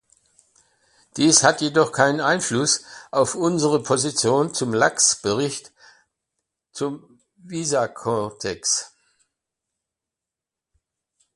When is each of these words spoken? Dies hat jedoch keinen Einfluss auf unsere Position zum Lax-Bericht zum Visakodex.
Dies 1.15 1.43
hat 1.43 1.61
jedoch 1.61 1.91
keinen 1.91 2.21
Einfluss 2.21 2.81
auf 3.11 3.35
unsere 3.35 3.83
Position 3.83 4.51
zum 4.51 4.73
Lax-Bericht 4.73 5.73
zum 6.71 7.21
Visakodex. 7.35 8.95